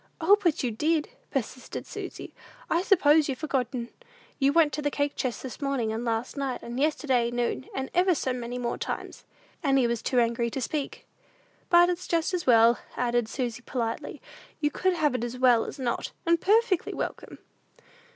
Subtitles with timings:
[0.19, 2.33] "O, but you did," persisted Susy;
[2.71, 3.89] "I suppose you've forgotten!
[4.39, 7.91] You went to the cake chest this morning, and last night, and yesterday noon, and
[7.93, 9.25] ever so many more times."
[9.61, 11.05] Annie was too angry to speak.
[11.69, 14.23] "But it's just as well," added Susy, politely;
[14.59, 17.37] "you could have it as well as not, and perfectly welcome!"